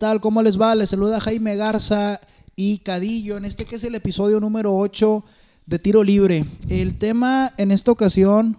[0.00, 0.22] tal?
[0.22, 0.74] ¿Cómo les va?
[0.74, 2.22] Les saluda Jaime Garza
[2.56, 5.22] y Cadillo en este que es el episodio número 8
[5.66, 6.46] de Tiro Libre.
[6.70, 8.56] El tema en esta ocasión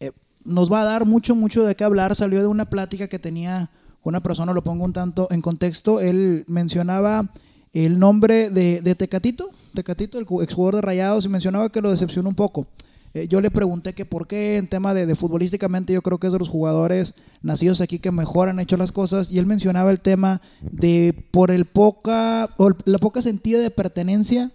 [0.00, 0.10] eh,
[0.42, 2.16] nos va a dar mucho, mucho de qué hablar.
[2.16, 3.70] Salió de una plática que tenía
[4.02, 6.00] con una persona, lo pongo un tanto en contexto.
[6.00, 7.30] Él mencionaba
[7.72, 12.30] el nombre de, de Tecatito, Tecatito, el exjugador de Rayados, y mencionaba que lo decepcionó
[12.30, 12.66] un poco.
[13.14, 16.32] Eh, yo le pregunté que por qué en tema de, futbolísticamente yo creo que es
[16.32, 20.00] de los jugadores nacidos aquí que mejor han hecho las cosas y él mencionaba el
[20.00, 24.50] tema de por el poca o la poca sentido de pertenencia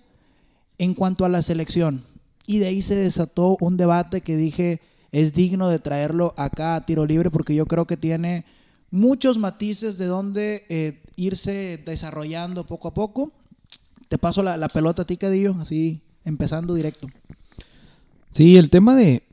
[0.77, 2.03] en cuanto a la selección
[2.45, 4.81] y de ahí se desató un debate que dije
[5.13, 8.43] es digno de traerlo acá a tiro libre porque yo creo que tiene
[8.91, 13.31] muchos matices de donde eh, irse desarrollando poco a poco.
[14.07, 17.07] Te paso la, la pelota a ti, Cadillo, así empezando directo.
[18.31, 19.23] Sí, el tema de,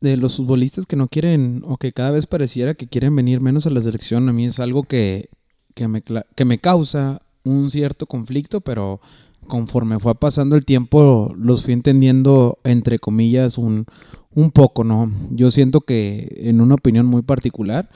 [0.00, 3.70] los futbolistas que no quieren o que cada vez pareciera que quieren venir menos a
[3.70, 5.30] la selección, a mí es algo que,
[5.76, 9.00] me, que me causa un cierto conflicto, pero
[9.46, 13.86] conforme fue pasando el tiempo los fui entendiendo, entre comillas, un,
[14.34, 15.10] un poco, ¿no?
[15.30, 17.88] Yo siento que, en una opinión muy particular,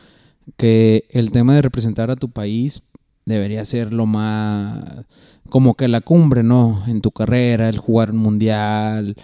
[0.56, 2.82] que el tema de representar a tu país
[3.26, 5.04] debería ser lo más
[5.48, 6.82] como que la cumbre, ¿no?
[6.86, 9.16] En tu carrera, el jugar un mundial,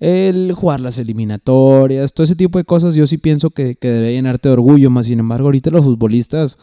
[0.00, 4.16] el jugar las eliminatorias, todo ese tipo de cosas, yo sí pienso que, que debería
[4.16, 6.58] llenarte de orgullo, más sin embargo, ahorita los futbolistas,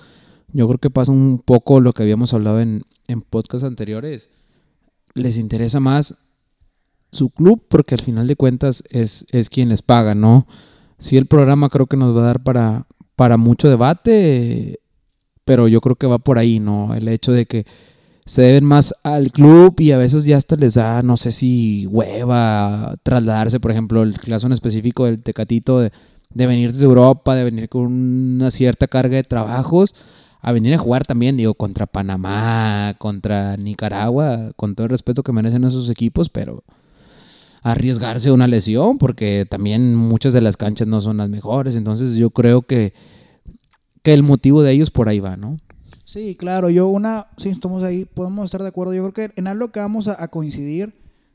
[0.51, 4.29] yo creo que pasa un poco lo que habíamos hablado en, en podcasts anteriores,
[5.13, 6.15] les interesa más
[7.11, 10.47] su club porque al final de cuentas es, es quien les paga, ¿no?
[10.97, 14.79] Sí, el programa creo que nos va a dar para, para mucho debate,
[15.45, 16.95] pero yo creo que va por ahí, ¿no?
[16.95, 17.65] El hecho de que
[18.27, 21.87] se deben más al club y a veces ya hasta les da, no sé si
[21.87, 25.91] hueva trasladarse, por ejemplo, el caso en específico del Tecatito de,
[26.33, 29.95] venir desde Europa, de venir con una cierta carga de trabajos,
[30.41, 35.31] a venir a jugar también, digo, contra Panamá, contra Nicaragua, con todo el respeto que
[35.31, 36.65] merecen esos equipos, pero
[37.63, 42.31] arriesgarse una lesión, porque también muchas de las canchas no son las mejores, entonces yo
[42.31, 42.93] creo que,
[44.03, 45.59] que el motivo de ellos por ahí va, ¿no?
[46.07, 48.93] Sí, claro, yo una, sí, estamos ahí, podemos estar de acuerdo.
[48.93, 50.93] Yo creo que en algo que vamos a, coincidir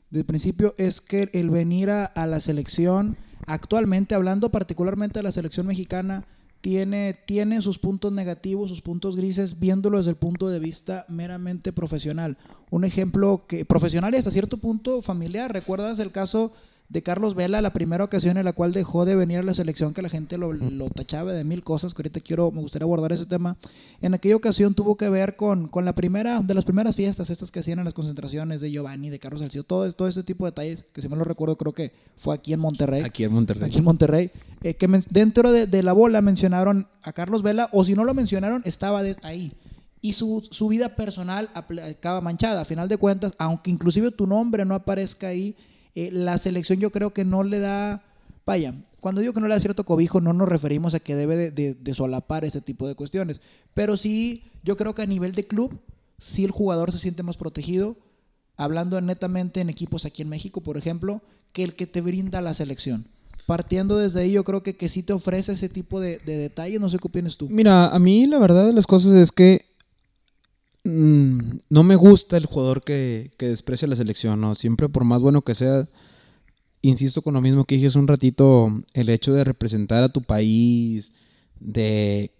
[0.09, 5.67] desde principio es que el venir a, la selección, actualmente, hablando particularmente de la selección
[5.67, 6.25] mexicana,
[6.61, 11.71] tiene, tiene sus puntos negativos, sus puntos grises, viéndolo desde el punto de vista meramente
[11.71, 12.39] profesional.
[12.71, 15.53] Un ejemplo que profesional y hasta cierto punto familiar.
[15.53, 16.51] ¿Recuerdas el caso
[16.93, 19.95] de Carlos Vela, la primera ocasión en la cual dejó de venir a la selección,
[19.95, 20.53] que la gente lo,
[20.91, 23.57] tachaba de mil cosas, que ahorita quiero, me gustaría abordar ese tema.
[23.99, 27.49] En aquella ocasión tuvo que ver con, con la primera, de las primeras fiestas, estas
[27.49, 30.51] que hacían en las concentraciones de Giovanni, de Carlos Salcido, todo, todo ese tipo de
[30.51, 33.01] detalles, que si me lo recuerdo, creo que fue aquí en Monterrey.
[33.01, 33.63] Aquí en Monterrey.
[33.67, 34.31] Aquí en Monterrey.
[34.61, 38.61] Eh, que dentro de, la bola mencionaron a Carlos Vela, o si no lo mencionaron,
[38.65, 39.51] estaba ahí
[39.99, 42.61] y su, su, vida personal acaba manchada.
[42.61, 45.55] A final de cuentas, aunque inclusive tu nombre no aparezca ahí,
[45.95, 48.03] eh, la selección yo creo que no le da,
[48.45, 51.51] vaya, cuando digo que no le da cierto cobijo, no nos referimos a que debe
[51.51, 53.41] de, solapar ese tipo de cuestiones,
[53.73, 55.79] pero sí, yo creo que a nivel de club,
[56.17, 57.97] sí el jugador se siente más protegido,
[58.55, 61.21] hablando netamente en equipos aquí en México, por ejemplo,
[61.51, 63.07] que el que te brinda la selección.
[63.45, 66.79] Partiendo desde ahí, yo creo que, que sí te ofrece ese tipo de, de detalles,
[66.79, 67.49] no sé qué opinas tú.
[67.49, 69.65] Mira, a mí la verdad de las cosas es que
[70.83, 74.55] Mm, no me gusta el jugador que, que desprecia la selección, ¿no?
[74.55, 75.87] Siempre por más bueno que sea,
[76.81, 80.21] insisto con lo mismo que dije hace un ratito, el hecho de representar a tu
[80.21, 81.13] país,
[81.59, 82.31] de,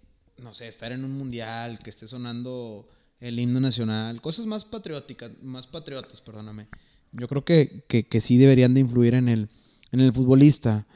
[0.42, 2.86] no sé, estar en un mundial, que esté sonando
[3.18, 6.68] el himno nacional, cosas más patrióticas, más patriotas, perdóname.
[7.12, 9.48] Yo creo que, que, sí deberían de influir en el,
[9.92, 10.86] en el futbolista.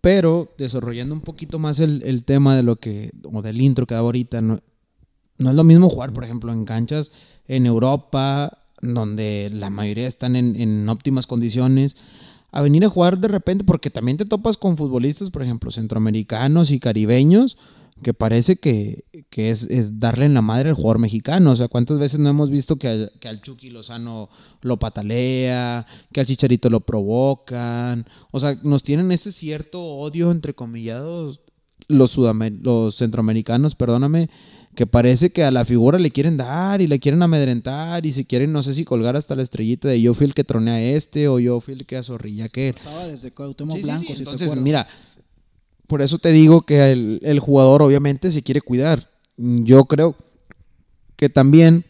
[0.00, 3.94] Pero desarrollando un poquito más el, el tema de lo que, o del intro que
[3.94, 4.60] da ahorita, no,
[5.40, 7.10] no es lo mismo jugar, por ejemplo, en canchas
[7.48, 11.96] en Europa, donde la mayoría están en, óptimas condiciones,
[12.52, 16.70] a venir a jugar de repente, porque también te topas con futbolistas, por ejemplo, centroamericanos
[16.70, 17.56] y caribeños,
[18.02, 21.52] que parece que, es, darle en la madre al jugador mexicano.
[21.52, 24.28] O sea, ¿cuántas veces no hemos visto que, que al Chucky Lozano
[24.62, 28.06] lo patalea, que al Chicharito lo provocan?
[28.30, 31.40] O sea, nos tienen ese cierto odio, entre comillados,
[31.88, 34.30] los, los centroamericanos, perdóname,
[34.74, 38.24] que parece que a la figura le quieren dar y le quieren amedrentar y si
[38.24, 40.80] quieren, no sé si colgar hasta la estrellita de yo fui el que tronea a
[40.80, 42.74] este o yo fui el que azorrilla que...
[43.08, 43.32] desde
[44.16, 44.86] Entonces, mira,
[45.86, 49.10] por eso te digo que el, jugador obviamente se quiere cuidar.
[49.36, 50.14] Yo creo
[51.16, 51.84] que también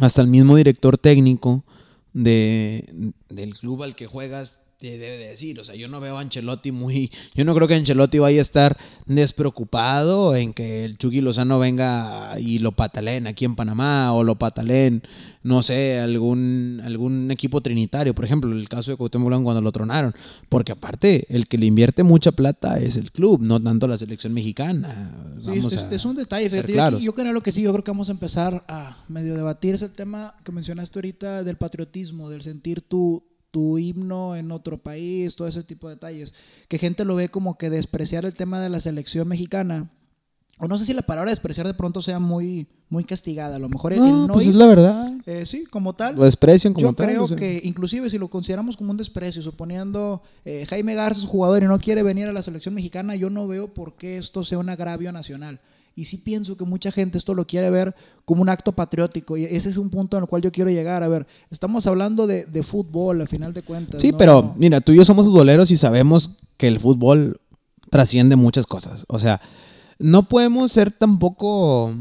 [0.00, 1.64] hasta el mismo director técnico
[2.12, 5.60] de, del club al que juegas te debe de decir.
[5.60, 7.12] O sea, yo no veo a Ancelotti muy.
[7.34, 12.40] Yo no creo que Ancelotti vaya a estar despreocupado en que el Chucky Lozano venga
[12.40, 15.02] y lo pataleen aquí en Panamá o lo pataleen,
[15.42, 18.14] no sé, algún, algún equipo trinitario.
[18.14, 20.14] Por ejemplo, el caso de Cuauhtémoc Blanco cuando lo tronaron.
[20.48, 24.32] Porque aparte, el que le invierte mucha plata es el club, no tanto la selección
[24.32, 25.34] mexicana.
[25.40, 26.48] Sí, es, es, un detalle.
[26.48, 29.90] Yo, yo, creo que sí, yo creo que vamos a empezar a medio debatir ese
[29.90, 35.48] tema que mencionaste ahorita del patriotismo, del sentir tu, tu himno en otro país, todo
[35.48, 36.34] ese tipo de detalles.
[36.68, 39.90] Que gente lo ve como que despreciar el tema de la selección mexicana.
[40.58, 43.56] O no sé si la palabra despreciar de pronto sea muy, muy castigada.
[43.56, 45.12] A lo mejor no, el no pues es la verdad.
[45.24, 46.16] Eh, sí, como tal.
[46.16, 47.14] Lo desprecian como tal.
[47.14, 51.26] Yo creo que inclusive si lo consideramos como un desprecio, suponiendo eh, Jaime Garza es
[51.26, 54.44] jugador y no quiere venir a la selección mexicana, yo no veo por qué esto
[54.44, 55.60] sea un agravio nacional.
[56.00, 57.94] Y sí pienso que mucha gente esto lo quiere ver
[58.24, 59.36] como un acto patriótico.
[59.36, 61.02] Y ese es un punto al cual yo quiero llegar.
[61.02, 64.00] A ver, estamos hablando de, fútbol, a final de cuentas.
[64.00, 67.38] Sí, pero mira, tú y yo somos futboleros y sabemos que el fútbol
[67.90, 69.04] trasciende muchas cosas.
[69.08, 69.42] O sea,
[69.98, 71.94] no podemos ser tampoco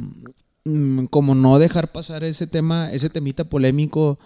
[0.64, 4.18] mm, como no dejar pasar ese tema, ese temita polémico.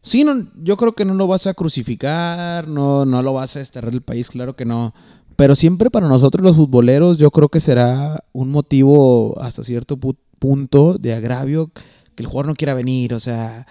[0.00, 3.58] Sí, no, yo creo que no lo vas a crucificar, no, no lo vas a
[3.58, 4.94] desterrar del país, claro que no.
[5.38, 10.98] Pero siempre para nosotros los futboleros yo creo que será un motivo hasta cierto punto
[10.98, 11.70] de agravio
[12.16, 13.14] que el jugador no quiera venir.
[13.14, 13.64] O sea,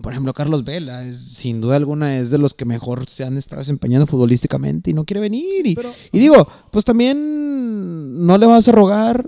[0.00, 3.36] por ejemplo, Carlos Vela, es, sin duda alguna es de los que mejor se han
[3.36, 5.66] estado desempeñando futbolísticamente y no quiere venir.
[5.66, 5.76] Y,
[6.12, 9.26] y digo, pues también no le vas a rogar,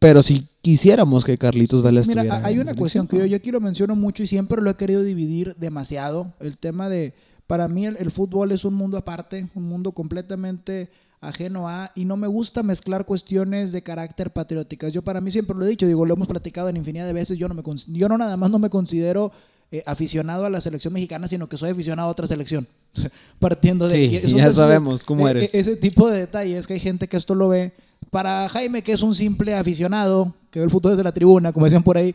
[0.00, 2.38] pero si quisiéramos que Carlitos Vela estuviera.
[2.38, 5.04] Mira, hay una cuestión que yo, yo lo menciono mucho y siempre lo he querido
[5.04, 7.14] dividir demasiado, el tema de
[7.46, 10.90] para mí el, fútbol es un mundo aparte, un mundo completamente
[11.20, 14.92] ajeno a, y no me gusta mezclar cuestiones de carácter patrióticas.
[14.92, 17.38] Yo para mí siempre lo he dicho, digo, lo hemos platicado en infinidad de veces,
[17.38, 19.32] yo no, me, yo no nada más no me considero
[19.72, 22.68] eh, aficionado a la selección mexicana, sino que soy aficionado a otra selección.
[23.38, 24.22] Partiendo de...
[24.22, 25.54] Sí, ya sabemos cómo e, eres.
[25.54, 27.72] Ese tipo de detalles, que hay gente que esto lo ve.
[28.10, 31.66] Para Jaime, que es un simple aficionado, que ve el fútbol desde la tribuna, como
[31.66, 32.14] decían por ahí,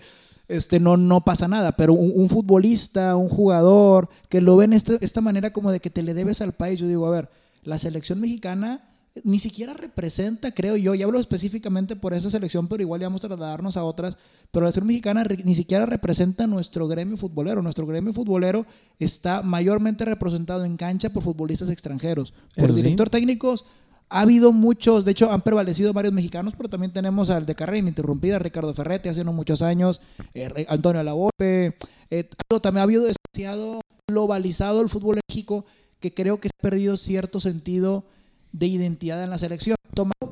[0.52, 1.74] este, no, no pasa nada.
[1.74, 6.04] Pero un, futbolista, un jugador, que lo ven este, esta manera como de que te
[6.04, 7.30] le debes al país, yo digo, a ver,
[7.64, 8.88] la selección mexicana
[9.24, 13.24] ni siquiera representa, creo yo, y hablo específicamente por esa selección, pero igual ya vamos
[13.26, 14.18] a trasladarnos a otras,
[14.52, 17.62] pero la selección mexicana ni siquiera representa nuestro gremio futbolero.
[17.62, 18.66] Nuestro gremio futbolero
[19.00, 23.66] está mayormente representado en cancha por futbolistas extranjeros, por director técnicos,
[24.12, 27.78] ha habido muchos, de hecho han prevalecido varios mexicanos, pero también tenemos al de carrera
[27.78, 30.02] ininterrumpida, Ricardo Ferretti, hace no muchos años,
[30.34, 31.78] eh, Antonio Lavolpe,
[32.10, 32.30] eh,
[32.62, 33.80] también ha habido demasiado
[34.10, 35.66] globalizado el fútbol en México
[36.02, 38.04] que creo que ha perdido cierto sentido
[38.52, 39.78] de identidad en la selección.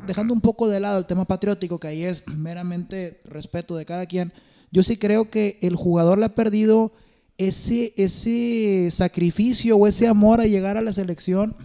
[0.05, 4.07] dejando un poco de lado el tema patriótico, que ahí es meramente respeto de cada
[4.07, 4.33] quien,
[4.71, 6.91] yo sí creo que el jugador le ha perdido
[7.37, 11.55] ese, ese sacrificio o ese amor a llegar a la selección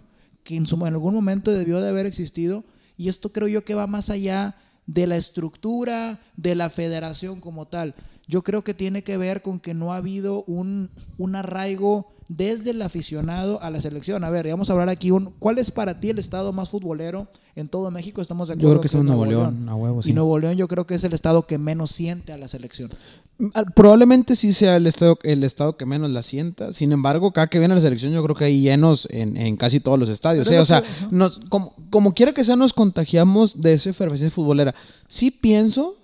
[0.45, 2.65] que en, algún momento debió de haber existido.
[2.97, 4.57] Y esto creo yo que va más allá
[4.87, 7.95] de la estructura de la federación como tal.
[8.29, 12.71] Yo creo que tiene que ver con que no ha habido un, un arraigo desde
[12.71, 14.25] el aficionado a la selección.
[14.25, 17.29] A ver, vamos a hablar aquí, un, ¿cuál es para ti el estado más futbolero
[17.55, 18.23] en todo México?
[18.23, 18.69] Estamos de acuerdo.
[18.69, 21.05] Yo creo que, es Nuevo, León, a huevo, Y Nuevo León yo creo que es
[21.05, 22.91] el estado que menos siente a la selección.
[23.39, 26.73] Mm, probablemente sí sea el estado, el estado que menos la sienta.
[26.73, 29.99] Sin embargo, cada que viene la selección yo creo que hay llenos en, casi todos
[29.99, 30.51] los estadios.
[30.51, 30.59] ¿eh?
[30.59, 34.75] O sea, nos, como, como quiera que sea, nos contagiamos de esa efervescencia futbolera.
[35.09, 35.97] Sí pienso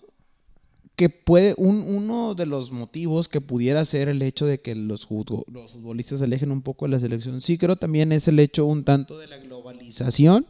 [1.01, 5.09] que puede, un, uno de los motivos que pudiera ser el hecho de que los,
[5.09, 8.85] los futbolistas alejen un poco de la selección, sí creo también es el hecho un
[8.85, 10.45] tanto de la globalización,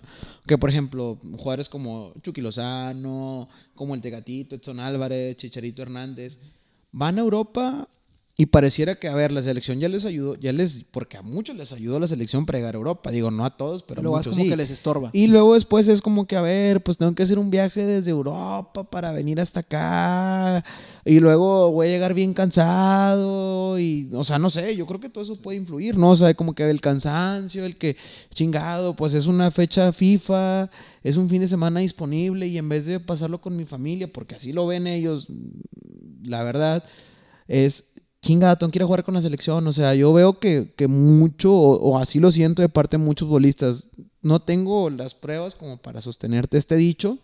[0.49, 6.41] que por ejemplo, jugadores como Chucky Lozano, como el Tegatito, Edson Álvarez, Chicharito Hernández,
[6.91, 7.89] van a Europa
[8.41, 11.55] y pareciera que, a ver, la selección ya les ayudó, ya les, porque a muchos
[11.57, 13.11] les ayudó la selección para llegar a Europa.
[13.11, 15.11] Digo, no a todos, pero a muchos como que les estorba.
[15.13, 18.13] Y luego después es como que, a ver, pues tengo que hacer un viaje desde
[18.13, 20.65] Europa para venir hasta acá.
[21.05, 23.79] Y luego voy a llegar bien cansado.
[23.79, 26.09] Y, o sea, no sé, yo creo que todo eso puede influir, ¿no?
[26.09, 27.99] O sea, como que el cansancio, el que,
[28.33, 30.71] chingado, pues es una fecha FIFA,
[31.05, 34.37] es un fin de semana disponible y en vez de pasarlo con mi familia, porque
[34.37, 35.27] así lo ven ellos,
[36.23, 36.85] la verdad,
[37.51, 37.90] es
[38.23, 39.67] chingada, tengo que ir a jugar con la selección.
[39.67, 43.89] O sea, yo veo que, mucho, o, así lo siento de parte de muchos bolistas,
[44.23, 47.19] no tengo las pruebas como para sostenerte este dicho,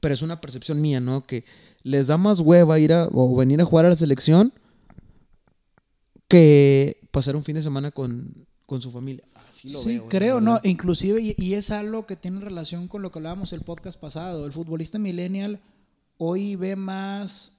[0.00, 1.26] pero es una percepción mía, ¿no?
[1.26, 1.44] Que
[1.82, 4.52] les da más hueva ir a, o venir a jugar a la selección
[6.28, 8.46] que pasar un fin de semana con,
[8.80, 9.24] su familia.
[9.48, 10.60] Así lo sí, creo, ¿no?
[10.64, 14.46] Inclusive, y, y es algo que tiene relación con lo que hablábamos el podcast pasado.
[14.46, 15.60] El futbolista millennial
[16.18, 17.53] hoy ve más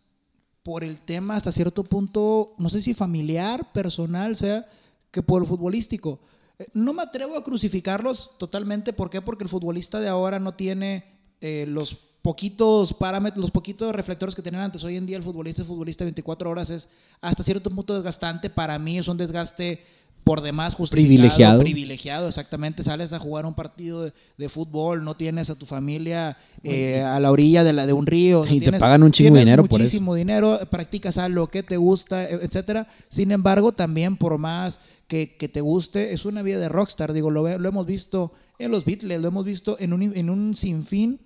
[0.65, 4.67] por el tema hasta cierto punto, no sé si familiar, personal, sea,
[5.12, 6.19] que por el futbolístico.
[6.57, 8.91] eh, no me atrevo a crucificarlos totalmente.
[8.91, 9.22] ¿Por qué?
[9.22, 11.05] Porque el futbolista de ahora no tiene
[11.39, 11.93] eh, los
[12.24, 14.84] poquitos parámetros, los poquitos reflectores que tenían antes.
[14.84, 16.89] Hoy en día el futbolista, el futbolista 24 horas es
[17.22, 18.50] hasta cierto punto desgastante.
[18.50, 19.86] Para mí es un desgaste
[20.25, 21.08] por demás justificado.
[21.08, 21.60] Privilegiado.
[21.62, 22.84] Privilegiado, exactamente.
[22.84, 27.20] Sales a jugar un partido de, de fútbol, no tienes a tu familia eh, a
[27.22, 28.44] la orilla de, la, de un río.
[28.46, 29.84] Y te tienes- pagan un chingo de dinero por eso.
[29.88, 32.88] Muchísimo dinero, practicas algo que te gusta, e- etcétera.
[33.08, 37.13] Sin embargo, también por más que, que te guste, es una vida de rockstar.
[37.13, 40.55] Digo, lo, lo hemos visto en los Beatles, lo hemos visto en un, en un
[40.55, 41.20] sinfín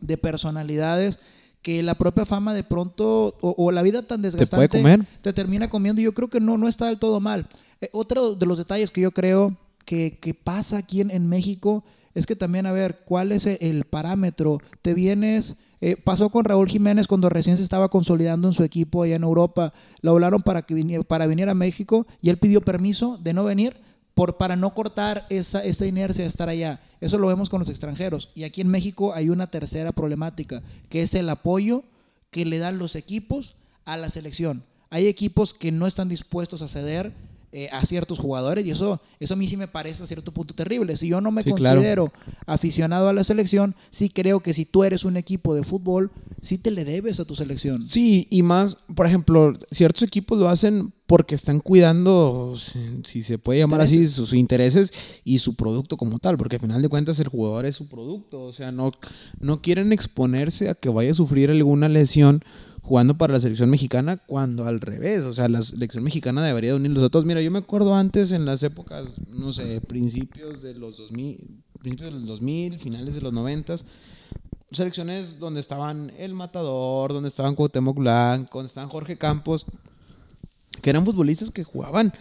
[0.00, 1.18] de personalidades
[1.62, 5.04] que la propia fama de pronto, o, o la vida tan desgastante, puede comer.
[5.20, 6.00] te termina comiendo.
[6.00, 7.48] Y yo creo que no, no está del todo mal.
[7.80, 12.36] Eh, otro de los detalles que yo creo que, pasa aquí en, México es que
[12.36, 14.58] también, a ver, ¿cuál es el, parámetro?
[14.82, 15.56] Te vienes...
[15.80, 19.22] eh, pasó con Raúl Jiménez cuando recién se estaba consolidando en su equipo allá en
[19.22, 19.72] Europa.
[20.00, 23.76] Lo hablaron para, que para venir a México y él pidió permiso de no venir
[24.14, 26.80] por, para no cortar esa, esa inercia de estar allá.
[27.02, 28.30] Eso lo vemos con los extranjeros.
[28.34, 31.84] Y aquí en México hay una tercera problemática, que es el apoyo
[32.30, 34.64] que le dan los equipos a la selección.
[34.88, 37.12] Hay equipos que no están dispuestos a ceder
[37.52, 40.54] eh, a ciertos jugadores y eso, eso a mí sí me parece a cierto punto
[40.54, 40.96] terrible.
[40.96, 41.76] Si yo no me Sí, claro.
[41.76, 42.12] considero
[42.46, 46.10] aficionado a la selección, sí creo que si tú eres un equipo de fútbol,
[46.40, 47.82] sí te le debes a tu selección.
[47.88, 53.38] Sí, y más, por ejemplo, ciertos equipos lo hacen porque están cuidando, si, si se
[53.38, 54.92] puede llamar así, sus intereses
[55.24, 58.42] y su producto como tal, porque al final de cuentas el jugador es su producto,
[58.42, 58.90] o sea, no,
[59.38, 62.42] no quieren exponerse a que vaya a sufrir alguna lesión
[62.86, 66.76] jugando para la selección mexicana cuando al revés, o sea, la selección mexicana debería de
[66.76, 67.24] unirlos a todos.
[67.24, 72.12] Mira, yo me acuerdo antes en las épocas, no sé, principios de los 2000, principios
[72.12, 73.74] de los 2000, finales de los 90
[74.70, 79.66] selecciones donde estaban El Matador, donde estaban Cuauhtémoc Blanco, donde estaban Jorge Campos,
[80.80, 82.12] que eran futbolistas que jugaban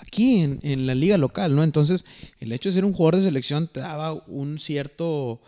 [0.00, 1.62] aquí en, en la liga local, ¿no?
[1.62, 2.04] Entonces,
[2.40, 5.40] el hecho de ser un jugador de selección te daba un cierto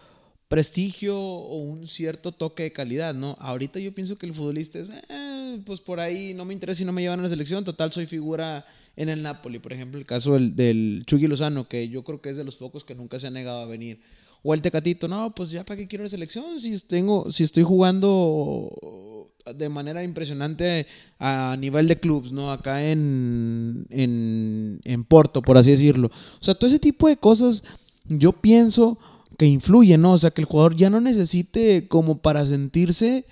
[0.50, 3.36] prestigio o un cierto toque de calidad, ¿no?
[3.38, 6.84] Ahorita yo pienso que el futbolista es, eh, pues por ahí no me interesa si
[6.84, 8.66] no me llevan a la selección, total soy figura
[8.96, 12.36] en el Napoli, por ejemplo, el caso del, del Lozano, que yo creo que es
[12.36, 14.00] de los pocos que nunca se ha negado a venir.
[14.42, 17.62] O el Tecatito, no, pues ya para qué quiero la selección si tengo, si estoy
[17.62, 20.88] jugando de manera impresionante
[21.20, 22.50] a nivel de clubs, ¿no?
[22.50, 26.08] Acá en, en, en Porto, por así decirlo.
[26.08, 27.62] O sea, todo ese tipo de cosas
[28.04, 28.98] yo pienso
[29.40, 30.12] que influyen, ¿no?
[30.12, 33.24] O sea, que el jugador ya no necesite como para sentirse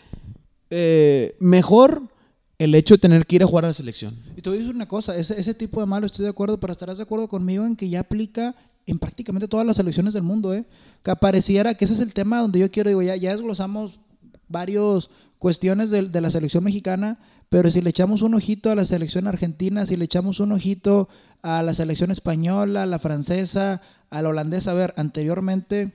[0.70, 2.04] eh, mejor
[2.56, 4.16] el hecho de tener que ir a jugar a la selección.
[4.34, 6.72] Y te voy a decir una cosa, ese, tipo de malo estoy de acuerdo, pero
[6.72, 8.54] estarás de acuerdo conmigo en que ya aplica
[8.86, 10.64] en prácticamente todas las selecciones del mundo, ¿eh?
[11.02, 14.00] Que pareciera que ese es el tema donde yo quiero, digo, ya, ya desglosamos
[14.48, 19.26] varios cuestiones de la selección mexicana, pero si le echamos un ojito a la selección
[19.26, 21.08] argentina, si le echamos un ojito
[21.42, 25.92] a la selección española, a la francesa, a la holandesa, a ver, anteriormente,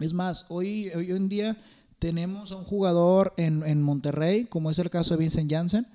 [0.00, 1.56] es más, hoy, hoy en día
[1.98, 5.86] tenemos a un jugador en, en Monterrey, como es el caso de Vincent Janssen,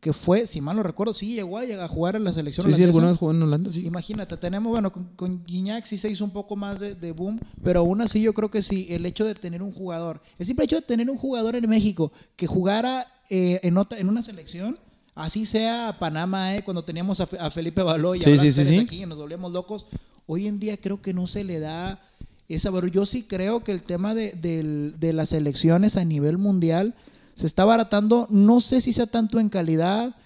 [0.00, 2.64] que fue, si mal no recuerdo, sí llegó a, llegar a jugar en la selección
[2.64, 2.88] Sí, sí, holandesa.
[2.90, 3.84] alguna vez jugó en Holanda, sí.
[3.84, 7.40] Imagínate, tenemos, bueno, con, con Guiñac sí se hizo un poco más de, de boom,
[7.64, 10.64] pero aún así yo creo que sí, el hecho de tener un jugador, el simple
[10.66, 14.78] hecho de tener un jugador en México que jugara eh, en, otra, en una selección,
[15.14, 18.78] así sea Panamá, eh, cuando teníamos a, Fe- a Felipe Baló y a Sí, sí,
[18.78, 19.86] aquí y nos volvíamos locos,
[20.26, 22.00] hoy en día creo que no se le da
[22.48, 22.90] esa valor.
[22.90, 26.94] Yo sí creo que el tema de, las selecciones a nivel mundial
[27.34, 30.16] se está abaratando, no sé si sea tanto en calidad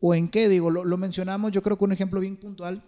[0.00, 2.82] o en qué, digo, lo, lo mencionamos, yo creo que un ejemplo bien puntual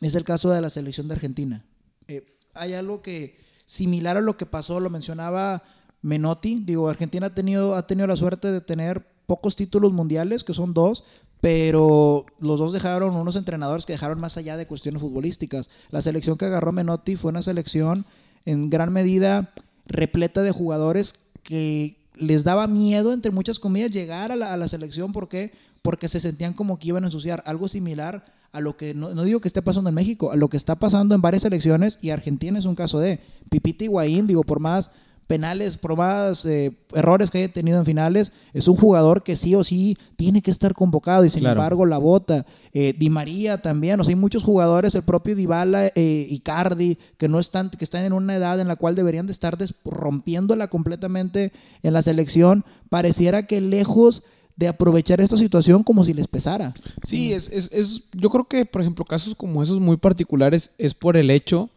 [0.00, 1.64] es el caso de la selección de Argentina.
[2.08, 5.62] Eh, hay algo que similar a lo que pasó, lo mencionaba
[6.02, 10.52] Menotti, digo, Argentina ha tenido, ha tenido la suerte de tener pocos títulos mundiales, que
[10.52, 11.04] son dos,
[11.40, 15.70] pero los dos dejaron unos entrenadores que dejaron más allá de cuestiones futbolísticas.
[15.90, 18.04] La selección que agarró Menotti fue una selección
[18.44, 19.52] en gran medida
[19.86, 25.12] repleta de jugadores que les daba miedo, entre muchas comillas, llegar a la, selección.
[25.12, 25.52] ¿Por qué?
[25.82, 27.42] Porque se sentían como que iban a ensuciar.
[27.46, 30.48] Algo similar a lo que, no, no digo que esté pasando en México, a lo
[30.48, 33.18] que está pasando en varias selecciones y Argentina es un caso de
[33.48, 34.90] Pipita Higuaín, digo, por más
[35.26, 39.64] penales, más eh, errores que haya tenido en finales, es un jugador que sí o
[39.64, 41.60] sí tiene que estar convocado y sin Claro.
[41.60, 42.44] embargo la bota.
[42.72, 47.28] Eh, Di María también, o sea, hay muchos jugadores, el propio Dybala, eh, Icardi, que
[47.28, 51.52] no están, que están en una edad en la cual deberían de estar rompiéndola completamente
[51.82, 52.64] en la selección.
[52.88, 54.22] Pareciera que lejos
[54.56, 56.74] de aprovechar esta situación como si les pesara.
[57.06, 60.92] Sí, es, es, es, yo creo que, por ejemplo, casos como esos muy particulares es
[60.94, 61.70] por el hecho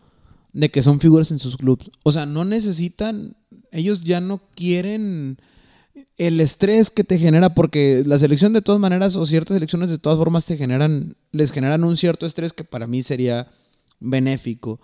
[0.55, 1.91] de que son figuras en sus clubes.
[2.03, 3.35] O sea, no necesitan,
[3.71, 5.37] ellos ya no quieren
[6.17, 9.97] el estrés que te genera, porque la selección de todas maneras, o ciertas selecciones de
[9.97, 13.51] todas formas te generan, les generan un cierto estrés que para mí sería
[13.99, 14.79] benéfico.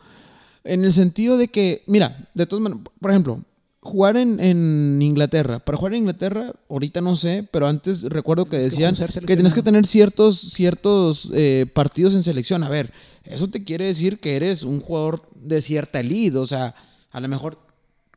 [0.65, 3.45] En el sentido de que, mira, de todas maneras, por ejemplo,
[3.81, 5.59] jugar en, Inglaterra.
[5.59, 9.63] Para jugar en Inglaterra, ahorita no sé, pero antes recuerdo que decían que, tienes que
[9.63, 12.63] tener ciertos, ciertos eh, partidos en selección.
[12.63, 16.37] A ver, eso te quiere decir que eres un jugador de cierta elite.
[16.37, 16.75] O sea,
[17.11, 17.59] a lo mejor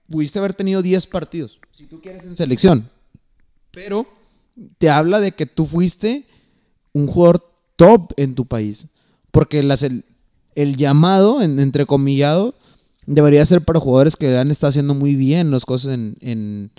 [0.09, 2.91] pudiste haber tenido 10 partidos, si tú quieres en selección.
[3.71, 4.07] Pero
[4.79, 6.27] te habla de que tú fuiste
[6.93, 8.87] un jugador top en tu país.
[9.31, 10.05] Porque el,
[10.55, 12.55] el, llamado, en, entrecomillado,
[13.07, 16.71] debería ser para jugadores que han estado haciendo muy bien las cosas en,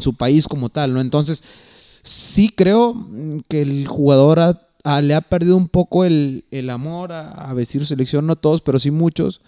[0.00, 1.00] su país como tal, ¿no?
[1.00, 1.44] Entonces,
[2.02, 2.94] sí creo
[3.48, 4.58] que el jugador
[5.02, 8.90] le ha perdido un poco el, amor a, vestir su selección, no todos, pero sí
[8.90, 9.40] muchos,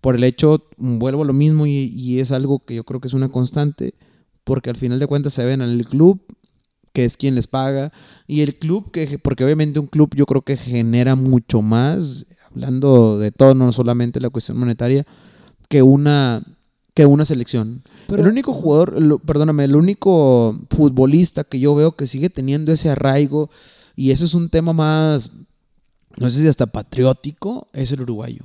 [0.00, 3.08] por el hecho, vuelvo a lo mismo y, y, es algo que yo creo que
[3.08, 3.94] es una constante,
[4.44, 6.20] porque al final de cuentas se ven en el club,
[6.92, 7.92] que es quien les paga,
[8.26, 13.18] y el club, que porque obviamente un club yo creo que genera mucho más, hablando
[13.18, 15.06] de todo, no solamente la cuestión monetaria,
[15.68, 16.42] que una,
[16.94, 17.82] que una selección.
[18.08, 22.90] Pero, el único jugador, perdóname, el único futbolista que yo veo que sigue teniendo ese
[22.90, 23.50] arraigo,
[23.96, 25.30] y ese es un tema más,
[26.16, 28.42] no sé si hasta patriótico, es el uruguayo.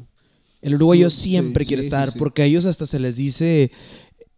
[0.61, 3.71] El uruguayo siempre quiere estar, porque a ellos hasta se les dice,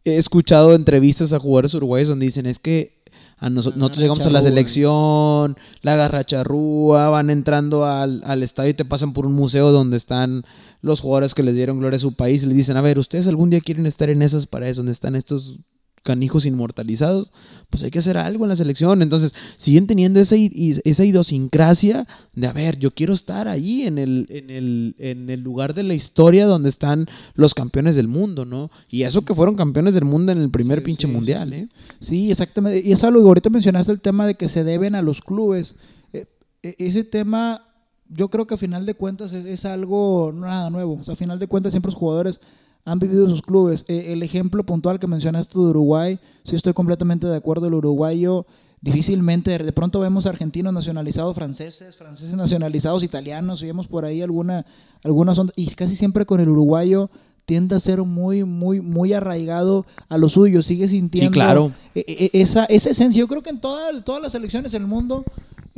[0.04, 2.99] he escuchado entrevistas a jugadores uruguayos donde dicen, es que
[3.42, 9.14] nosotros llegamos a la selección, la garracharrúa, van entrando al, al, estadio y te pasan
[9.14, 10.44] por un museo donde están
[10.82, 13.28] los jugadores que les dieron gloria a su país y les dicen, a ver, ¿ustedes
[13.28, 15.60] algún día quieren estar en esas paredes donde están estos
[16.04, 17.32] canijos inmortalizados,
[17.70, 19.02] pues hay que hacer algo en la selección.
[19.02, 24.26] Entonces, siguen teniendo esa, esa idiosincrasia de, a ver, yo quiero estar ahí en el,
[24.30, 28.72] en, el, en el lugar de la historia donde están los campeones del mundo, ¿no?
[28.90, 31.70] Y eso que fueron campeones del mundo en el primer pinche mundial, ¿eh?
[32.00, 32.82] Sí, exactamente.
[32.88, 35.76] Y es algo que ahorita mencionaste el tema de que se deben a los clubes.
[36.14, 36.26] Eh,
[36.64, 37.66] e, ese tema
[38.10, 40.98] yo creo que a final de cuentas es, es, algo nada nuevo.
[41.00, 42.42] O sea, a final de cuentas siempre los jugadores
[42.86, 43.86] han vivido sus clubes.
[43.88, 48.46] E, el ejemplo puntual que mencionaste de Uruguay, sí estoy completamente de acuerdo, el uruguayo
[48.82, 54.66] difícilmente, de pronto vemos argentinos nacionalizados franceses, franceses nacionalizados italianos, y vemos por ahí alguna,
[55.04, 57.10] algunas y casi siempre con el uruguayo
[57.46, 61.72] tiende a ser muy, muy, muy arraigado a lo suyo, sigue sintiendo claro.
[61.96, 63.20] E, e, esa, esa esencia.
[63.20, 65.26] Yo creo que en todas las elecciones del mundo,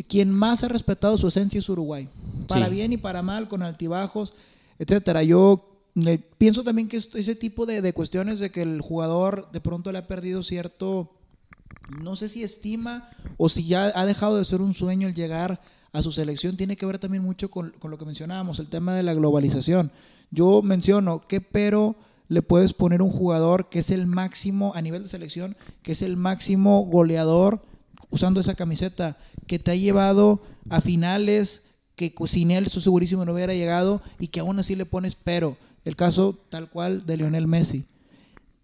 [0.07, 2.09] quien más ha respetado su esencia es Uruguay,
[2.47, 4.33] para bien y para mal, con altibajos,
[4.79, 5.23] etcétera.
[5.23, 5.70] Yo
[6.37, 10.07] pienso también que ese tipo de, cuestiones de que el jugador de pronto le ha
[10.07, 11.11] perdido cierto,
[12.01, 15.61] no sé si estima o si ya ha dejado de ser un sueño el llegar
[15.93, 19.03] a su selección, tiene que ver también mucho con, lo que mencionábamos, el tema de
[19.03, 19.91] la globalización.
[20.29, 21.97] Yo menciono que pero
[22.29, 26.01] le puedes poner un jugador que es el máximo a nivel de selección, que es
[26.01, 27.61] el máximo goleador
[28.09, 31.63] usando esa camiseta, que te ha llevado a finales
[31.95, 35.57] que sin él su segurísimo no hubiera llegado y que aún así le pones pero
[35.85, 37.85] el caso tal cual de Lionel Messi.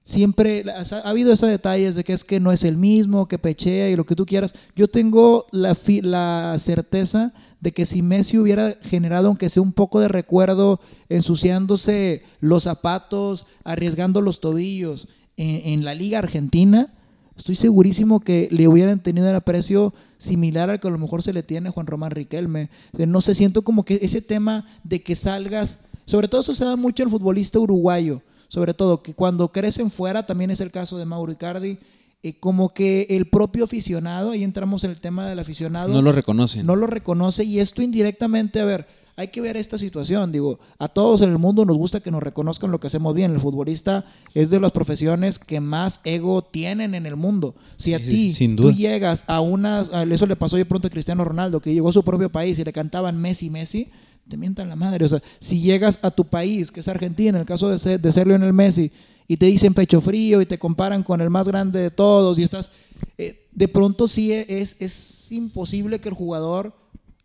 [0.04, 3.90] Siempre ha, habido esos detalles de que es que no es el mismo, que pechea
[3.90, 4.54] y lo que tú quieras.
[4.74, 10.00] Yo tengo la, la certeza de que si Messi hubiera generado, aunque sea un poco
[10.00, 16.94] de recuerdo, ensuciándose los zapatos, arriesgando los tobillos en, la Liga Argentina,
[17.36, 21.34] estoy segurísimo que le hubieran tenido el aprecio similar al que a lo mejor se
[21.34, 22.70] le tiene a Juan Román Riquelme.
[22.94, 26.76] No sé, siento como que ese tema de que salgas sobre todo eso se da
[26.76, 31.06] mucho el futbolista uruguayo, sobre todo que cuando crecen fuera, también es el caso de
[31.06, 31.78] Mauro Icardi,
[32.24, 35.94] eh, como que el propio aficionado, ahí entramos en el tema del aficionado.
[35.94, 36.64] No lo reconoce.
[36.64, 40.32] No lo reconoce y esto indirectamente, a ver, hay que ver esta situación.
[40.32, 43.34] Digo, a todos en el mundo nos gusta que nos reconozcan lo que hacemos bien.
[43.34, 47.56] El futbolista es de las profesiones que más ego tienen en el mundo.
[47.76, 51.60] Si a ti tú llegas a unas, eso le pasó de pronto a Cristiano Ronaldo,
[51.60, 53.90] que llegó a su propio país y le cantaban Messi, Messi,
[54.28, 55.06] te mientan la madre.
[55.06, 58.00] O sea, si llegas a tu país, que es Argentina, en el caso de ser,
[58.00, 58.92] de ser Messi,
[59.28, 62.44] y te dicen pecho frío y te comparan con el más grande de todos y
[62.44, 62.70] estás...
[63.18, 66.74] Eh, de pronto sí es, es imposible que el jugador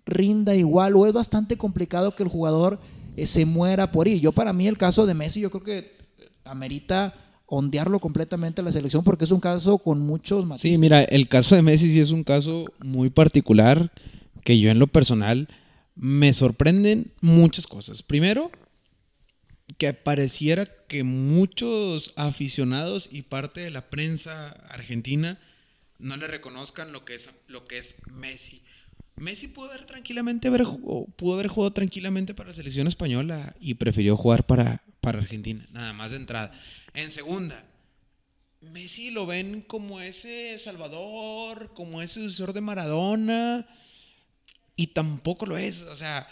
[0.04, 2.80] rinda igual o es bastante complicado que el jugador
[3.16, 4.20] eh, se muera por ir.
[4.20, 5.96] Yo para mí el caso de Messi yo creo que
[6.44, 7.14] amerita
[7.46, 10.72] ondearlo completamente a la selección porque es un caso con muchos matices.
[10.72, 13.92] Sí, mira, el caso de Messi sí es un caso muy particular
[14.42, 15.48] que yo en lo personal
[15.94, 18.02] me sorprenden muchas cosas.
[18.02, 18.50] Primero,
[19.78, 25.38] que pareciera que muchos aficionados y parte de la prensa argentina
[25.98, 28.62] no le reconozcan lo que es, lo que es Messi.
[29.16, 30.64] Messi pudo haber tranquilamente haber,
[31.16, 35.92] pudo haber jugado tranquilamente para la selección española y prefirió jugar para, para Argentina, nada
[35.92, 36.52] más de entrada.
[36.94, 37.64] En segunda,
[38.60, 43.66] Messi lo ven como ese salvador, como ese sucesor de Maradona
[44.82, 45.82] y tampoco lo es.
[45.82, 46.26] O sea,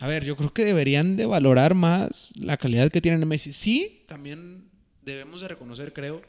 [0.00, 3.52] A ver, yo creo que deberían de valorar más la calidad que tienen Messi.
[3.52, 4.64] Sí, también
[5.02, 6.22] debemos de reconocer, creo,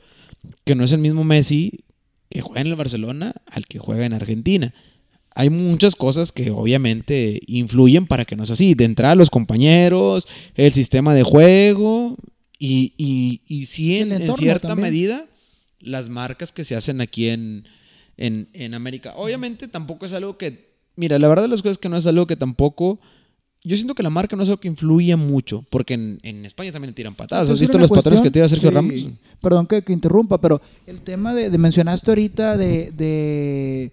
[0.63, 1.83] que no es el mismo Messi
[2.29, 4.73] que juega en el Barcelona al que juega en Argentina.
[5.33, 8.75] Hay muchas cosas que obviamente influyen para que no sea así.
[8.75, 12.17] De entrada, los compañeros, el sistema de juego
[12.59, 14.89] y, y, y sí, en, cierta también.
[14.91, 15.25] medida,
[15.79, 17.67] las marcas que se hacen aquí en,
[18.17, 19.13] en, en América.
[19.15, 20.74] Obviamente tampoco es algo que...
[20.95, 22.99] Mira, la verdad de las cosas es que no es algo que tampoco...
[23.67, 26.71] Yo siento que la marca no es algo que influye mucho, porque en, en España
[26.71, 27.49] también le tiran patadas.
[27.49, 28.75] ¿Has visto los patrones que tira Sergio sí.
[28.75, 28.93] Ramos?
[29.41, 33.91] Perdón que, que interrumpa, pero el tema de, de mencionaste ahorita de, de-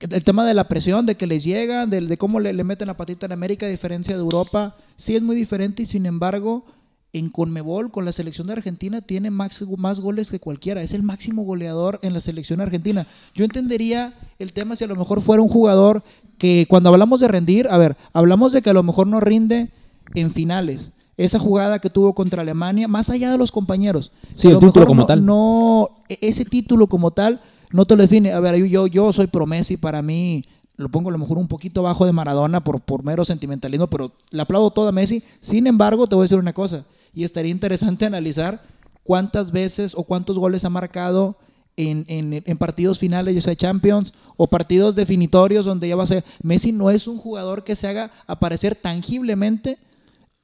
[0.00, 2.88] el tema de la presión, de que les llegan, de, de cómo le, le meten
[2.88, 6.64] la patita en América a diferencia de Europa, sí es muy diferente y sin embargo
[7.12, 11.02] en Conmebol con la selección de Argentina tiene más, más goles que cualquiera, es el
[11.02, 13.06] máximo goleador en la selección argentina.
[13.34, 16.02] Yo entendería el tema si a lo mejor fuera un jugador
[16.38, 19.68] que cuando hablamos de rendir, a ver, hablamos de que a lo mejor no rinde
[20.14, 20.92] en finales.
[21.18, 24.10] Esa jugada que tuvo contra Alemania, más allá de los compañeros.
[24.34, 25.24] Sí, el lo título como no- tal.
[25.26, 28.32] No, e- ese título como tal no te lo define.
[28.32, 30.42] A ver, yo, yo, soy pro Messi, para mí
[30.76, 34.12] lo pongo a lo mejor un poquito bajo de Maradona por, por mero sentimentalismo, pero
[34.30, 35.22] le aplaudo todo a Messi.
[35.40, 38.62] Sin embargo, te voy a decir una cosa, y estaría interesante analizar
[39.02, 41.36] cuántas veces o cuántos goles ha marcado
[41.76, 46.06] en, en- en partidos finales, ya sea Champions o partidos definitorios donde ya va a
[46.06, 46.24] ser.
[46.42, 49.78] Messi no es un jugador que se haga aparecer tangiblemente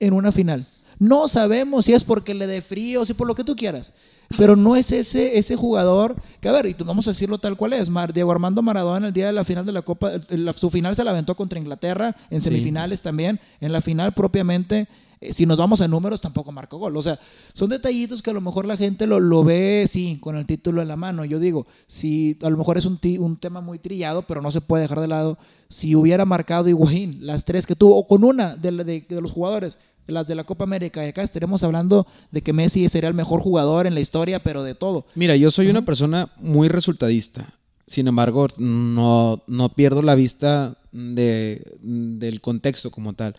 [0.00, 0.66] en una final.
[0.98, 3.92] No sabemos si es porque le dé frío, si por lo que tú quieras.
[4.36, 7.56] Pero no es ese, ese jugador que, a ver, y tú vamos a decirlo tal
[7.56, 7.88] cual es.
[7.88, 10.94] Mar- Diego Armando Maradona, el día de la final de la Copa, la- su final
[10.96, 12.44] se la aventó contra Inglaterra, en Sí.
[12.50, 13.40] semifinales también.
[13.60, 14.86] En la final propiamente,
[15.20, 16.96] si nos vamos a números, tampoco marcó gol.
[16.96, 17.18] O sea,
[17.52, 20.80] son detallitos que a lo mejor la gente lo, lo ve, sí, con el título
[20.82, 21.24] en la mano.
[21.24, 24.50] Yo digo, si a lo mejor es un, ti- un tema muy trillado, pero no
[24.52, 25.38] se puede dejar de lado.
[25.68, 29.32] Si hubiera marcado Higuaín las tres que tuvo, o con una de, de- de los
[29.32, 33.14] jugadores, las de la Copa América, y acá estaremos hablando de que Messi sería el
[33.14, 35.04] mejor jugador en la historia, pero de todo.
[35.14, 37.52] Mira, yo soy una persona muy resultadista.
[37.86, 43.34] Sin embargo, no, no pierdo la vista de, del contexto como tal.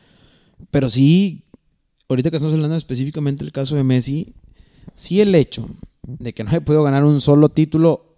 [0.72, 1.44] Pero sí,
[2.10, 4.34] ahorita que estamos hablando específicamente del caso de Messi,
[4.96, 5.68] sí el hecho
[6.04, 8.18] de que no haya podido ganar un solo título,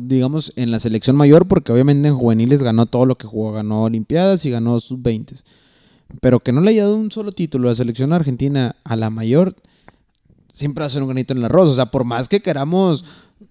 [0.00, 3.84] digamos, en la selección mayor, porque obviamente en juveniles ganó todo lo que jugó, ganó
[3.84, 5.36] Olimpiadas y ganó sus 20
[6.20, 9.10] pero que no le haya dado un solo título a la selección argentina a la
[9.10, 9.56] mayor,
[10.52, 11.68] siempre va a ser un granito en el arroz.
[11.68, 13.04] O sea, por más que queramos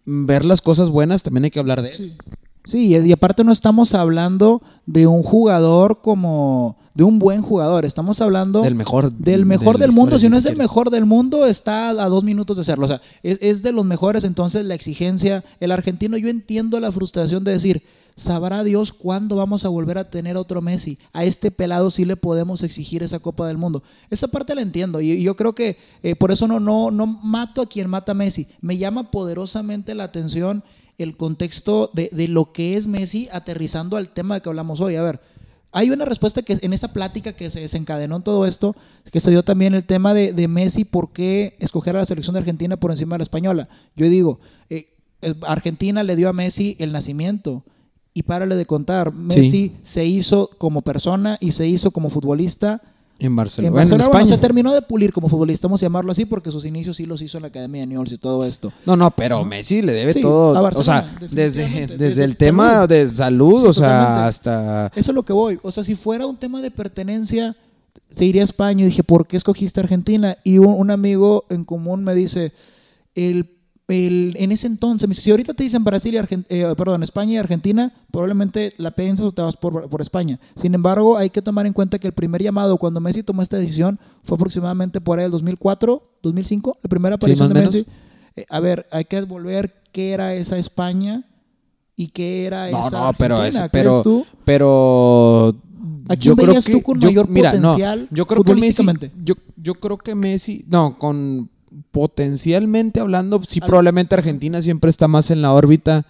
[0.05, 2.03] ver las cosas buenas, también hay que hablar de eso.
[2.71, 8.21] Y y aparte no estamos hablando de un jugador como de un buen jugador, estamos
[8.21, 9.11] hablando Del mejor.
[9.11, 10.19] del mejor de del mundo.
[10.19, 12.85] Si no es el mejor del mundo, está a dos minutos de serlo.
[12.85, 14.23] O sea, es, es de los mejores.
[14.23, 15.43] Entonces, la exigencia.
[15.59, 17.83] El argentino, yo entiendo la frustración de decir,
[18.15, 20.99] sabrá Dios cuándo vamos a volver a tener otro Messi.
[21.13, 23.81] A este pelado sí le podemos exigir esa Copa del Mundo.
[24.11, 25.01] Esa parte la entiendo.
[25.01, 28.11] Y, y yo creo que eh, por eso no, no, no mato a quien mata
[28.11, 28.47] a Messi.
[28.61, 30.63] Me llama poderosamente la atención
[30.97, 34.95] el contexto de, de lo que es Messi aterrizando al tema de que hablamos hoy.
[34.95, 35.21] A ver,
[35.71, 38.75] hay una respuesta que en esa plática que se desencadenó en todo esto,
[39.11, 42.35] que se dio también el tema de, de Messi, por qué escoger a la selección
[42.35, 43.69] de Argentina por encima de la española.
[43.95, 47.63] Yo digo, eh, eh, Argentina le dio a Messi el nacimiento.
[48.13, 52.92] Y párale de contar, Messi se hizo como persona y se hizo como futbolista
[53.25, 53.67] En Barcelona.
[53.69, 54.07] en Bueno, en Barcelona.
[54.09, 54.35] Bueno, España.
[54.35, 57.21] se terminó de pulir como futbolista, vamos a llamarlo así, porque sus inicios sí los
[57.21, 58.71] hizo en la Academia de Newell's y todo esto.
[58.85, 60.61] No, no, pero Messi le debe Sí, todo.
[60.61, 61.93] O sea, desde, definitivamente.
[61.93, 62.89] desde Desde el tema salud.
[62.89, 64.27] de salud, Sí, o sea, totalmente.
[64.27, 64.87] hasta.
[64.95, 65.59] Eso es lo que voy.
[65.63, 67.55] O sea, si fuera un tema de pertenencia,
[68.15, 68.83] te iría a España.
[68.83, 70.37] Y dije, ¿por qué escogiste Argentina?
[70.43, 72.51] Y un, un amigo en común me dice,
[73.15, 73.49] el,
[73.93, 77.37] el- en ese entonces, si ahorita te dicen Brasil y Argen- eh, perdón, España y
[77.37, 80.39] Argentina, probablemente la piensas o te vas por, por España.
[80.55, 83.57] Sin embargo, hay que tomar en cuenta que el primer llamado cuando Messi tomó esta
[83.57, 87.61] decisión fue aproximadamente por ahí el 2004, 2005, la primera aparición de.
[87.61, 87.85] Messi.
[88.35, 91.23] Eh, a ver, hay que volver qué era esa España
[91.95, 94.25] y qué era No, esa no, pero es- pero- ¿crees tú?
[94.45, 95.55] Pero.
[96.09, 98.85] ¿A quién veías tú con mayor potencial yo creo que Messi,
[99.23, 101.49] yo, yo creo que Messi, no, con
[101.91, 106.05] potencialmente hablando, sí, Al- probablemente Argentina siempre está más en la órbita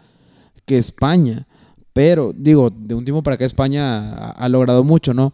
[0.65, 1.47] que España.
[1.93, 5.31] Pero, digo, de un tiempo para acá España ha, ha logrado mucho, ¿no?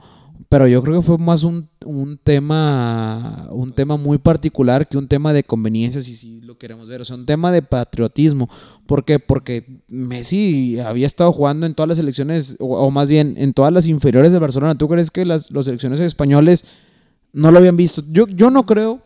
[0.49, 5.07] Pero yo creo que fue más un, un tema un tema muy particular que un
[5.07, 7.01] tema de conveniencia, si, si lo queremos ver.
[7.01, 8.49] O sea, un tema de patriotismo.
[8.87, 9.19] ¿Por qué?
[9.19, 13.71] Porque Messi había estado jugando en todas las selecciones, o, o más bien en todas
[13.71, 14.75] las inferiores de Barcelona.
[14.75, 16.65] ¿Tú crees que las, los selecciones españoles
[17.31, 18.03] no lo habían visto?
[18.09, 19.01] Yo, yo no creo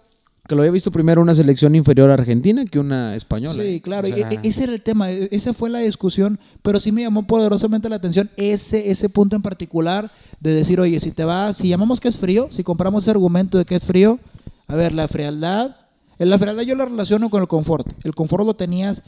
[0.47, 3.63] que lo había visto primero una selección inferior a Argentina que una española.
[3.63, 6.37] Sí, claro, O y- sea, e- ese era el tema, e- esa fue la discusión,
[6.61, 10.99] pero sí me llamó poderosamente la atención ese, ese punto en particular de decir, oye,
[10.99, 13.85] si te vas, si llamamos que es frío, si compramos ese argumento de que es
[13.85, 14.19] frío,
[14.67, 15.77] a ver, la frialdad,
[16.19, 19.01] en la frialdad yo la relaciono con el confort, el confort lo tenías,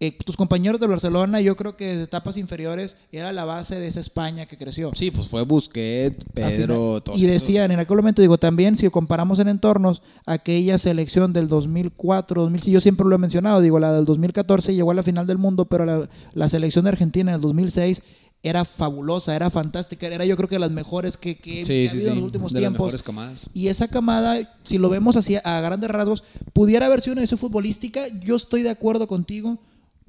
[0.00, 3.86] eh, tus compañeros de Barcelona, yo creo que desde etapas inferiores era la base de
[3.86, 4.90] esa España que creció.
[4.94, 7.42] Sí, pues fue Busquets, Pedro, todos Y esos.
[7.42, 12.72] decían en aquel momento, digo, también si comparamos en entornos, aquella selección del 2004, 2005,
[12.72, 15.66] yo siempre lo he mencionado, digo, la del 2014 llegó a la final del mundo,
[15.66, 18.02] pero la, la selección de Argentina en el 2006
[18.42, 21.90] era fabulosa, era fantástica, era yo creo que las mejores que, que, que Sí, ha
[21.90, 22.86] sí, habido en los últimos de las tiempos.
[22.86, 23.50] mejores camadas.
[23.52, 27.38] Y esa camada, si lo vemos así a grandes rasgos, pudiera haber sido una decisión
[27.38, 28.08] futbolística.
[28.20, 29.58] Yo estoy de acuerdo contigo.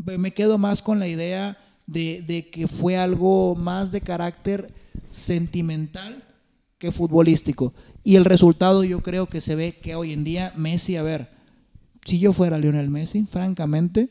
[0.06, 4.74] Me quedo más con la idea de, de que fue algo más de carácter
[5.10, 6.24] sentimental
[6.78, 7.74] que futbolístico.
[8.04, 11.30] Y el resultado yo creo que se ve que hoy en día Messi, a ver,
[12.06, 14.10] si yo fuera Lionel Messi, francamente,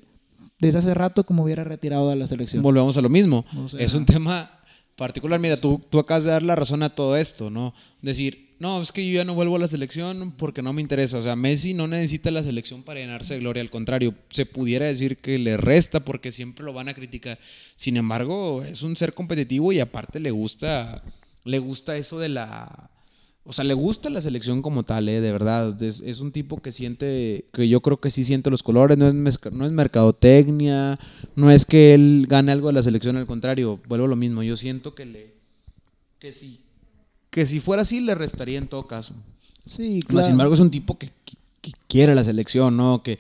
[0.60, 2.62] desde hace rato como hubiera retirado de la selección.
[2.62, 3.44] Volvemos a lo mismo.
[3.56, 4.50] O sea- es un tema
[4.94, 5.40] particular.
[5.40, 7.74] Mira, tú, tú acabas de dar la razón a todo esto, ¿no?
[8.02, 11.16] Decir, no, es que yo ya no vuelvo a la selección porque no me interesa.
[11.16, 13.62] O sea, Messi no necesita la selección para llenarse de gloria.
[13.62, 17.38] Al contrario, se pudiera decir que le resta porque siempre lo van a criticar.
[17.76, 21.02] Sin embargo, es un ser competitivo y aparte le gusta,
[21.44, 22.90] le gusta eso de la...
[23.44, 25.22] O sea, le gusta la selección como tal, ¿eh?
[25.22, 25.82] de verdad.
[25.82, 29.14] Es, un tipo que siente, que yo creo que sí siente los colores, no es,
[29.50, 30.98] no es mercadotecnia,
[31.34, 34.42] no es que él gane algo de la selección, al contrario, vuelvo a lo mismo.
[34.42, 35.32] Yo siento que le.
[36.18, 36.60] que si.
[37.30, 39.14] Que si fuera así, le restaría en todo caso.
[39.64, 40.24] Sí, Mas, claro.
[40.26, 43.02] Sin embargo, es un tipo que, que- que quiere la selección, ¿no?
[43.02, 43.18] Que,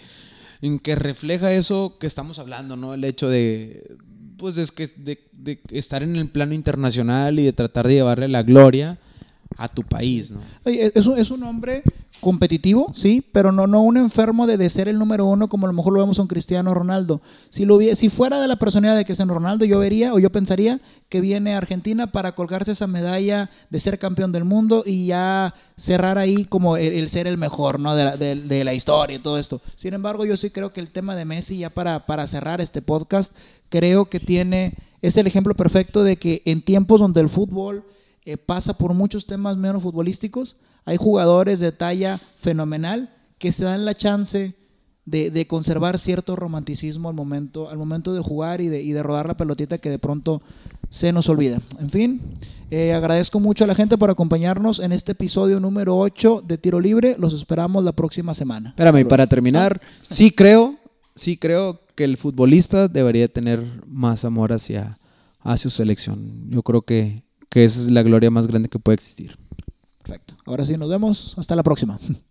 [0.62, 2.94] en que refleja eso que estamos hablando, ¿no?
[2.94, 3.96] El hecho de.
[4.38, 8.28] Pues es que de, de estar en el plano internacional y de tratar de llevarle
[8.28, 8.98] la gloria
[9.62, 10.40] a tu país, ¿no?
[10.64, 11.82] Oye, Es un, es un hombre
[12.20, 15.70] competitivo, sí, pero no, no un enfermo de, de ser el número uno como a
[15.70, 17.20] lo mejor lo vemos un Cristiano Ronaldo.
[17.48, 20.30] Si, lo hubie- si fuera de la personalidad de Cristiano Ronaldo, yo vería o yo
[20.30, 25.06] pensaría que viene a Argentina para colgarse esa medalla de ser campeón del mundo y
[25.06, 27.94] ya cerrar ahí como el, el ser el mejor, ¿no?
[27.94, 29.60] De la, de- de la historia y todo esto.
[29.76, 32.82] Sin embargo, yo sí creo que el tema de Messi, ya para, para cerrar este
[32.82, 33.32] podcast,
[33.68, 37.84] creo que tiene, es el ejemplo perfecto de que en tiempos donde el fútbol
[38.24, 40.56] eh, pasa por muchos temas menos futbolísticos.
[40.84, 44.54] Hay jugadores de talla fenomenal que se dan la chance
[45.04, 49.02] de, de conservar cierto romanticismo al momento, al momento de jugar y de, y de
[49.02, 50.42] rodar la pelotita que de pronto
[50.90, 51.60] se nos olvida.
[51.78, 52.20] En fin,
[52.70, 56.80] eh, agradezco mucho a la gente por acompañarnos en este episodio número 8 de Tiro
[56.80, 57.16] Libre.
[57.18, 58.70] Los esperamos la próxima semana.
[58.70, 60.76] Espérame, para terminar, sí creo,
[61.14, 64.98] sí creo que el futbolista debería tener más amor hacia,
[65.40, 66.50] hacia su selección.
[66.50, 69.36] Yo creo que, que esa es la gloria más grande que puede existir.
[70.02, 70.36] Perfecto.
[70.46, 71.34] Ahora sí, nos vemos.
[71.36, 71.98] Hasta la próxima.